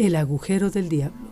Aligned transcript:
El 0.00 0.16
agujero 0.16 0.70
del 0.70 0.88
diablo. 0.88 1.28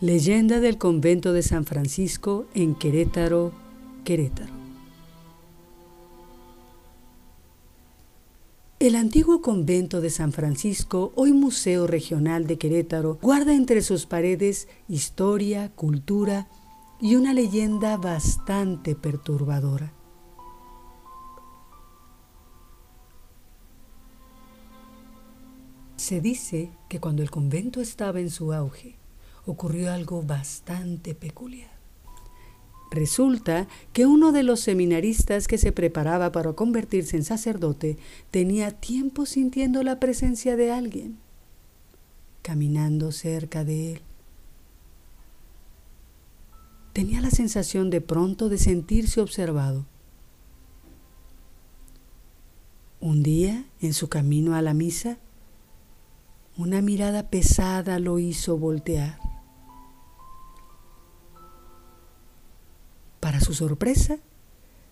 Leyenda 0.00 0.58
del 0.58 0.78
convento 0.78 1.34
de 1.34 1.42
San 1.42 1.66
Francisco 1.66 2.46
en 2.54 2.74
Querétaro, 2.74 3.52
Querétaro. 4.04 4.54
El 8.80 8.96
antiguo 8.96 9.42
convento 9.42 10.00
de 10.00 10.08
San 10.08 10.32
Francisco, 10.32 11.12
hoy 11.14 11.34
Museo 11.34 11.86
Regional 11.86 12.46
de 12.46 12.56
Querétaro, 12.56 13.18
guarda 13.20 13.54
entre 13.54 13.82
sus 13.82 14.06
paredes 14.06 14.66
historia, 14.88 15.70
cultura 15.74 16.48
y 17.02 17.16
una 17.16 17.34
leyenda 17.34 17.98
bastante 17.98 18.94
perturbadora. 18.94 19.92
Se 26.02 26.20
dice 26.20 26.72
que 26.88 26.98
cuando 26.98 27.22
el 27.22 27.30
convento 27.30 27.80
estaba 27.80 28.18
en 28.18 28.28
su 28.28 28.52
auge, 28.52 28.96
ocurrió 29.46 29.92
algo 29.92 30.20
bastante 30.20 31.14
peculiar. 31.14 31.70
Resulta 32.90 33.68
que 33.92 34.06
uno 34.06 34.32
de 34.32 34.42
los 34.42 34.58
seminaristas 34.58 35.46
que 35.46 35.58
se 35.58 35.70
preparaba 35.70 36.32
para 36.32 36.54
convertirse 36.54 37.16
en 37.16 37.22
sacerdote 37.22 37.98
tenía 38.32 38.72
tiempo 38.72 39.26
sintiendo 39.26 39.84
la 39.84 40.00
presencia 40.00 40.56
de 40.56 40.72
alguien, 40.72 41.18
caminando 42.42 43.12
cerca 43.12 43.62
de 43.62 43.92
él. 43.92 44.00
Tenía 46.94 47.20
la 47.20 47.30
sensación 47.30 47.90
de 47.90 48.00
pronto 48.00 48.48
de 48.48 48.58
sentirse 48.58 49.20
observado. 49.20 49.86
Un 52.98 53.22
día, 53.22 53.66
en 53.80 53.94
su 53.94 54.08
camino 54.08 54.56
a 54.56 54.62
la 54.62 54.74
misa, 54.74 55.18
una 56.56 56.82
mirada 56.82 57.30
pesada 57.30 57.98
lo 57.98 58.18
hizo 58.18 58.58
voltear. 58.58 59.18
Para 63.20 63.40
su 63.40 63.54
sorpresa, 63.54 64.18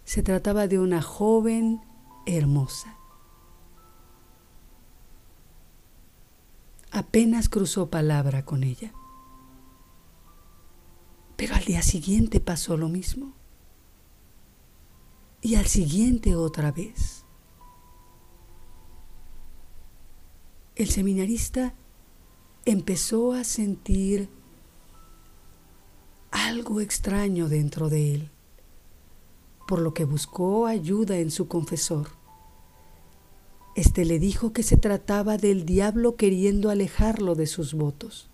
se 0.05 0.23
trataba 0.23 0.67
de 0.67 0.79
una 0.79 1.03
joven 1.03 1.81
hermosa. 2.27 2.97
Apenas 6.91 7.49
cruzó 7.49 7.91
palabra 7.91 8.45
con 8.45 8.65
ella. 8.65 8.93
Pero 11.37 11.55
al 11.55 11.65
día 11.65 11.83
siguiente 11.83 12.41
pasó 12.41 12.77
lo 12.77 12.89
mismo. 12.89 13.33
Y 15.41 15.55
al 15.55 15.67
siguiente 15.67 16.35
otra 16.35 16.73
vez. 16.73 17.25
El 20.83 20.89
seminarista 20.89 21.75
empezó 22.65 23.33
a 23.33 23.45
sentir 23.45 24.31
algo 26.31 26.81
extraño 26.81 27.49
dentro 27.49 27.91
de 27.91 28.15
él, 28.15 28.31
por 29.69 29.81
lo 29.81 29.93
que 29.93 30.05
buscó 30.05 30.67
ayuda 30.67 31.19
en 31.19 31.31
su 31.31 31.49
confesor. 31.49 32.09
Este 33.77 34.07
le 34.07 34.19
dijo 34.19 34.53
que 34.53 34.63
se 34.63 34.79
trataba 34.79 35.37
del 35.37 35.67
diablo 35.67 36.17
queriendo 36.17 36.71
alejarlo 36.71 37.35
de 37.35 37.47
sus 37.47 37.75
votos. 37.75 38.31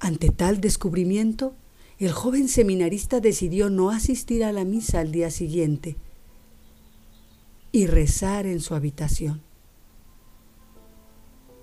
Ante 0.00 0.30
tal 0.30 0.60
descubrimiento, 0.60 1.54
el 1.98 2.12
joven 2.12 2.48
seminarista 2.48 3.20
decidió 3.20 3.70
no 3.70 3.90
asistir 3.90 4.44
a 4.44 4.52
la 4.52 4.64
misa 4.64 5.00
al 5.00 5.12
día 5.12 5.30
siguiente 5.30 5.96
y 7.76 7.86
rezar 7.86 8.46
en 8.46 8.60
su 8.60 8.74
habitación. 8.74 9.42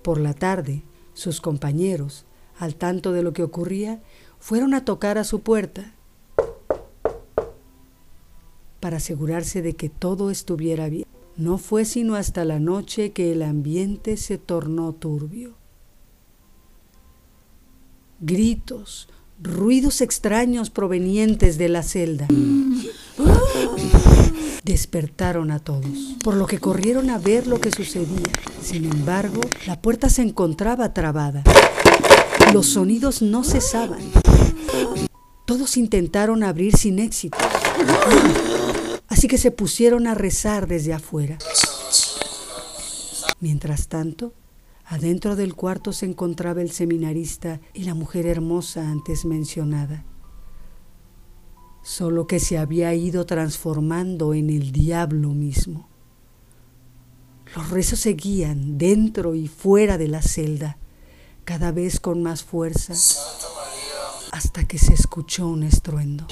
Por 0.04 0.20
la 0.20 0.32
tarde, 0.32 0.84
sus 1.12 1.40
compañeros, 1.40 2.24
al 2.56 2.76
tanto 2.76 3.10
de 3.10 3.24
lo 3.24 3.32
que 3.32 3.42
ocurría, 3.42 4.00
fueron 4.38 4.74
a 4.74 4.84
tocar 4.84 5.18
a 5.18 5.24
su 5.24 5.40
puerta 5.40 5.92
para 8.78 8.98
asegurarse 8.98 9.60
de 9.60 9.74
que 9.74 9.88
todo 9.88 10.30
estuviera 10.30 10.88
bien. 10.88 11.04
No 11.36 11.58
fue 11.58 11.84
sino 11.84 12.14
hasta 12.14 12.44
la 12.44 12.60
noche 12.60 13.10
que 13.10 13.32
el 13.32 13.42
ambiente 13.42 14.16
se 14.16 14.38
tornó 14.38 14.92
turbio. 14.92 15.56
Gritos, 18.20 19.08
ruidos 19.42 20.00
extraños 20.00 20.70
provenientes 20.70 21.58
de 21.58 21.68
la 21.68 21.82
celda 21.82 22.28
despertaron 24.64 25.50
a 25.50 25.58
todos, 25.58 26.16
por 26.22 26.34
lo 26.34 26.46
que 26.46 26.58
corrieron 26.58 27.10
a 27.10 27.18
ver 27.18 27.46
lo 27.46 27.60
que 27.60 27.70
sucedía. 27.70 28.32
Sin 28.62 28.86
embargo, 28.86 29.40
la 29.66 29.80
puerta 29.80 30.08
se 30.08 30.22
encontraba 30.22 30.94
trabada. 30.94 31.42
Los 32.52 32.66
sonidos 32.66 33.20
no 33.20 33.44
cesaban. 33.44 34.00
Todos 35.46 35.76
intentaron 35.76 36.42
abrir 36.42 36.76
sin 36.76 36.98
éxito. 36.98 37.36
Así 39.08 39.28
que 39.28 39.36
se 39.36 39.50
pusieron 39.50 40.06
a 40.06 40.14
rezar 40.14 40.66
desde 40.66 40.94
afuera. 40.94 41.36
Mientras 43.40 43.88
tanto, 43.88 44.32
adentro 44.86 45.36
del 45.36 45.54
cuarto 45.54 45.92
se 45.92 46.06
encontraba 46.06 46.62
el 46.62 46.70
seminarista 46.70 47.60
y 47.74 47.84
la 47.84 47.94
mujer 47.94 48.26
hermosa 48.26 48.88
antes 48.88 49.26
mencionada 49.26 50.04
solo 51.84 52.26
que 52.26 52.40
se 52.40 52.56
había 52.56 52.94
ido 52.94 53.26
transformando 53.26 54.32
en 54.32 54.48
el 54.48 54.72
diablo 54.72 55.28
mismo. 55.28 55.86
Los 57.54 57.70
rezos 57.70 58.00
seguían 58.00 58.78
dentro 58.78 59.34
y 59.34 59.46
fuera 59.48 59.98
de 59.98 60.08
la 60.08 60.22
celda, 60.22 60.78
cada 61.44 61.72
vez 61.72 62.00
con 62.00 62.22
más 62.22 62.42
fuerza, 62.42 62.94
hasta 64.32 64.66
que 64.66 64.78
se 64.78 64.94
escuchó 64.94 65.46
un 65.46 65.62
estruendo. 65.62 66.26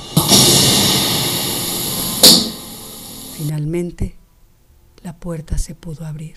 Finalmente, 3.37 4.17
la 5.03 5.19
puerta 5.19 5.59
se 5.59 5.75
pudo 5.75 6.07
abrir. 6.07 6.37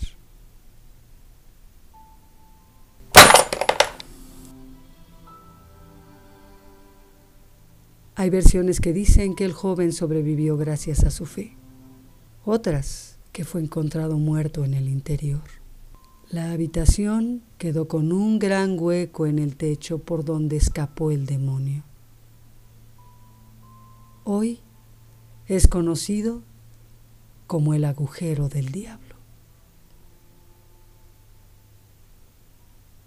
Hay 8.26 8.32
versiones 8.32 8.82
que 8.82 8.92
dicen 8.92 9.36
que 9.36 9.46
el 9.46 9.54
joven 9.54 9.94
sobrevivió 9.94 10.58
gracias 10.58 11.04
a 11.04 11.12
su 11.12 11.28
fe, 11.28 11.56
otras 12.44 13.20
que 13.32 13.46
fue 13.46 13.62
encontrado 13.62 14.18
muerto 14.18 14.66
en 14.66 14.74
el 14.74 14.90
interior. 14.90 15.44
La 16.32 16.52
habitación 16.52 17.44
quedó 17.60 17.88
con 17.88 18.12
un 18.12 18.40
gran 18.40 18.80
hueco 18.80 19.28
en 19.28 19.38
el 19.38 19.56
techo 19.56 20.00
por 20.00 20.26
donde 20.26 20.58
escapó 20.58 21.12
el 21.12 21.28
demonio. 21.28 21.84
Hoy 24.24 24.60
es 25.46 25.68
conocido 25.68 26.42
como 27.46 27.76
el 27.76 27.86
agujero 27.86 28.50
del 28.50 28.72
diablo. 28.72 29.15